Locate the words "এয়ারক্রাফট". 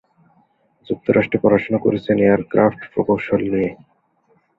2.19-2.81